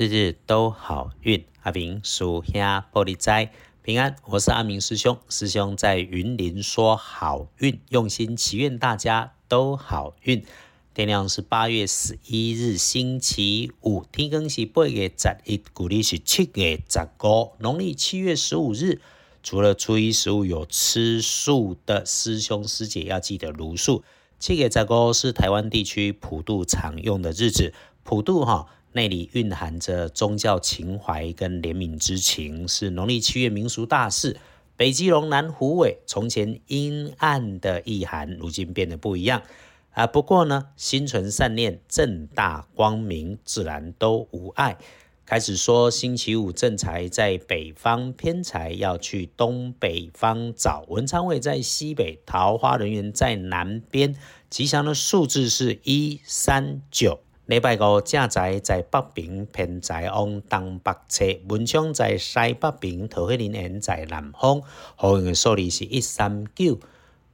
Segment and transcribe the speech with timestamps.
[0.00, 1.44] 日日都好运。
[1.64, 3.50] 阿明属下玻璃斋
[3.82, 5.18] 平安，我是阿明师兄。
[5.28, 10.44] 师兄在云林说好运，用心祈愿大家都好运。
[10.94, 19.00] 天亮是八月十一日星期五，天更是八月十一，古历是七月十五，农历七月十五日。
[19.42, 24.04] 除了初一十五有吃素的师兄师姐要记得茹素。
[24.38, 27.74] 七月十五是台湾地区普渡常用的日子，
[28.04, 28.68] 普渡哈
[28.98, 34.36] 内里蕴含着宗教情怀跟怜悯之情，是农历七月民俗大事。
[34.76, 39.40] 北基隆南虎尾，从前阴暗的意涵，如今变得不一样。
[39.92, 44.76] 啊，不过呢，心存善念，正大光明，自然都无碍。
[45.24, 50.84] 开始说星期五正财在北方，偏财要去东北方找。
[50.88, 54.16] 文昌位在西北，桃花人员在南边。
[54.50, 57.20] 吉祥的数字是一三九。
[57.48, 61.24] 礼拜五正在在北平，偏在往东北侧。
[61.48, 64.60] 文昌在西北平，桃花人缘在南方。
[64.96, 66.78] 好运的数字是一三九。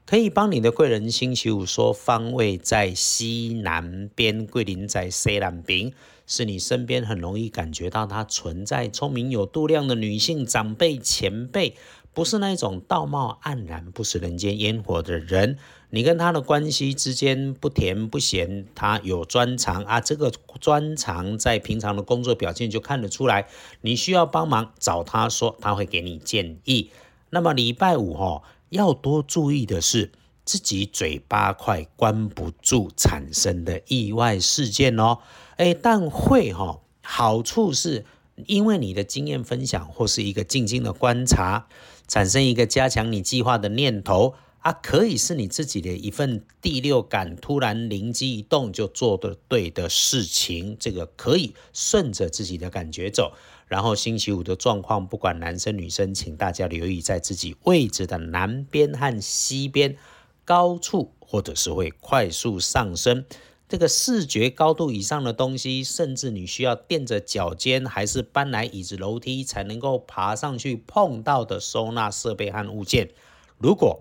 [0.06, 5.92] 可以帮你的贵人星期五说方位在西南边，桂林在西南边，
[6.26, 11.74] 是你身边很容易感觉到它存在，聪明有度量的女性长辈前辈，
[12.12, 15.56] 不是那种道貌岸然、不食人间烟火的人。
[15.88, 23.46] 你跟他的关系之间不甜不咸，他有专长啊，这个专长在平常的工作表现就看得出来。
[23.80, 26.90] 你需要帮忙找他说，他会给你建议。
[27.30, 28.42] 那么礼拜五哈。
[28.74, 30.10] 要多注意的是，
[30.44, 35.18] 自己嘴巴快关不住产生的意外事件哦。
[35.58, 38.04] 哎，但会哈，好处是
[38.46, 41.68] 因为你的经验分享或是一个静静的观察，
[42.08, 53.32] 产生一个加强你计划的念头啊，可以是你自己的一份第六感，突然灵机一动就做的对的事情，这个可以顺着自己的感觉走。
[53.66, 59.96] 然后星期五的状况，不管男生女生，请大家留意在自己位置的南边和西边
[60.44, 63.24] 高处，或者是会快速上升。
[63.66, 73.10] 这个视觉高度以上的东西，甚至你需要垫着脚尖，还是搬来椅子楼梯才能够爬上去碰到的收纳设备和物件，
[73.56, 74.00] 如果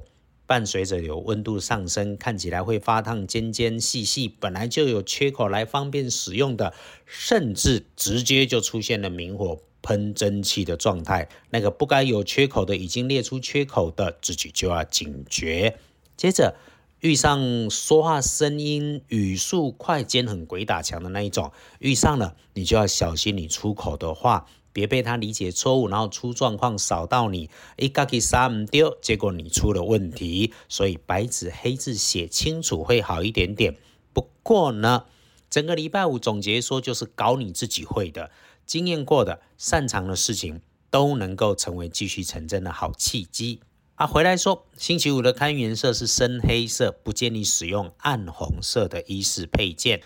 [0.54, 6.76] 伴随着有温度上升，看起来会发烫、尖尖细细，本来就有缺口来方便使用的，
[7.08, 11.28] 甚至直接就出现了明火喷蒸汽的状态。
[11.50, 15.80] 那个不该有缺口的，已经列出缺口的，自己就要警觉。
[16.16, 16.56] 接着
[17.00, 24.46] 遇上说话声音语速快、尖很鬼打墙的那一种，遇上了你就要小心你出口的话。
[24.74, 30.52] 别被他理解错误，然后出状况扫到你，一嘎给杀唔丢，结果你出了问题。
[30.68, 33.78] 所以白纸黑字写清楚会好一点点。
[34.12, 35.06] 不过呢，
[35.50, 38.32] 整个礼拜五总结说，就是搞你自己会的、
[38.66, 43.62] 经验过的、擅长的事情，都能够成为继续成真的好契机。
[43.96, 50.02] 啊，回来说，星期五的看颜色是深黑色，不建议使用暗红色的衣饰配件。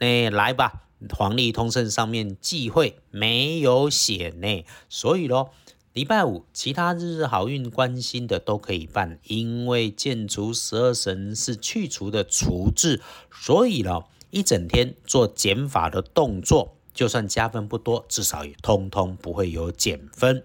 [0.00, 0.88] 那来吧。
[1.16, 5.50] 黄历通胜上面忌讳没有写呢，所以咯，
[5.92, 13.00] 礼拜五其他日日好运关心的都可以办，因为建除十二神是去除的除字，
[13.32, 20.44] 所以咯，一整天做减法的动作，就算加分不多，至少也通通不会有减分。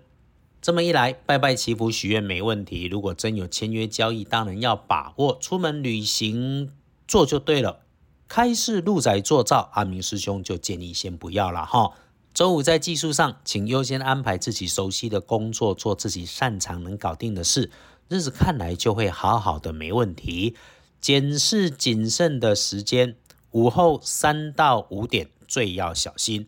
[0.62, 6.72] 这么一来，拜拜祈福许愿没问题，如果真有签约交易，当然要把握，出门旅行
[7.08, 7.85] 做就对了。
[8.28, 11.92] 开市路仔做照，阿明师兄就建议先不要了哈。
[12.34, 17.72] 周五在技术上，请优先安排自己熟悉的工作，做自己擅长能搞定的事，
[18.10, 20.56] 日子看来就会好好的，没问题。
[21.00, 23.16] 检视谨慎的时间，
[23.52, 26.48] 午后三到五点最要小心。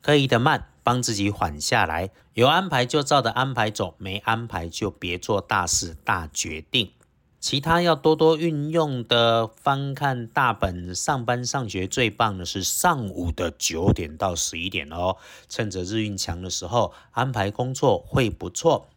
[0.00, 2.10] 可以的慢，帮自己缓下来。
[2.32, 6.92] 有安排就照着安排走，没安排就别做大事大决定。
[7.40, 10.94] 其他要多多运用的，翻看大本。
[10.94, 15.16] 上班上学最棒的是上午的九点到十一点哦，
[15.48, 18.88] 趁着日运强的时候安排工作会不错。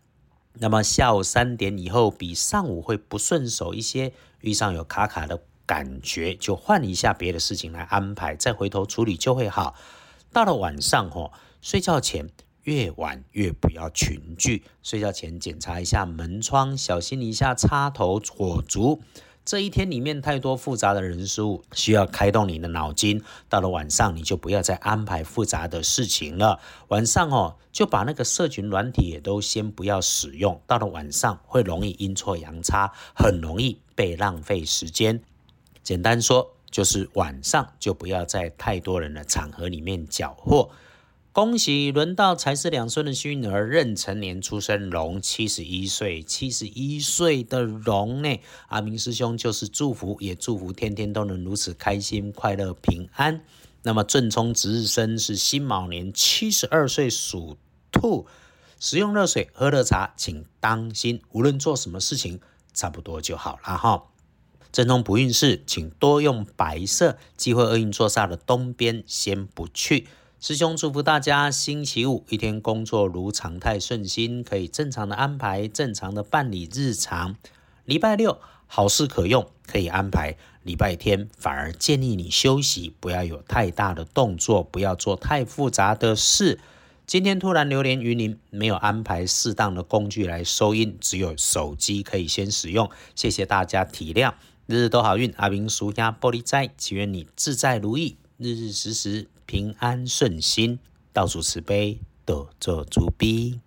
[0.56, 4.12] 那么下午三点以后比上午会不顺手一些，
[4.42, 9.74] 遇上有卡卡的感觉，就换一下别的事情来安排，再回头处理就会好。
[10.34, 11.32] 到了晚上吼，
[11.62, 12.30] 睡觉前。
[12.64, 19.02] 越晚越不要群聚，睡觉前检查一下门窗，小心一下插头火烛。
[19.46, 23.22] 这一天里面太多复杂的人事物，需要开动你的脑筋。
[23.50, 26.62] 到了晚上，你就不要再安排复杂的事情了。
[26.88, 30.62] 晚上哦，就把那个社群软体也都先不要使用。
[30.66, 35.22] 到了晚上会容易阴错阳差，很容易被浪费时间。
[35.84, 40.70] 简单说，就是晚上就不要在太多人的场合里面搅和。
[41.34, 48.40] 恭喜轮到才是两岁的幸运儿壬辰年出生龙，七十一岁，七十一岁的龙呢？
[48.68, 53.44] 阿明师兄就是祝福，也祝福天天都能如此开心、快乐、平安。
[53.82, 57.58] 那么正冲值日生是辛卯年七十二岁属
[57.92, 58.28] 兔，
[58.80, 62.40] 使用热水、喝热茶，请当心，无论做什么事情，
[62.76, 64.04] 差不多就好了哈。
[64.72, 70.06] 正冲不运势，请多用白色，忌讳厄运坐煞的东边，先不去。
[70.46, 77.38] 师兄祝福大家，星期五一天工作如常态顺心，可以正常的安排，正常的办理日常。
[77.86, 78.38] 礼拜六
[78.68, 80.36] 好事可用，可以安排。
[80.64, 86.60] 礼拜天反而建议你休息，不要有太大的动作，不要做太复杂的事。
[87.08, 92.92] 今天突然流连于您，没有安排适当的工具来收音，只有手机可以先使用。
[93.16, 94.34] 谢谢大家体谅，
[94.66, 95.34] 日日都好运。
[95.38, 99.30] 阿明叔家玻璃斋，祈愿你自在如意，日日时时。
[99.46, 100.80] 平安顺心，
[101.12, 103.60] 倒数慈悲，得做主逼。